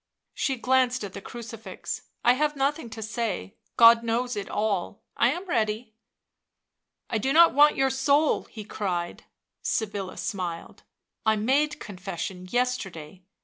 [0.33, 5.03] She glanced at the crucifix." I have nothing to say; God knows it all.
[5.15, 5.93] I am ready.""
[7.11, 9.25] I do not want your soul," he cried.
[9.61, 10.81] Sybilla smiled."
[11.27, 13.21] I made confession yesterday.